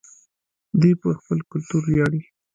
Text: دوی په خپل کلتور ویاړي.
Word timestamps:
دوی 0.79 0.93
په 1.01 1.09
خپل 1.19 1.39
کلتور 1.51 1.83
ویاړي. 1.87 2.21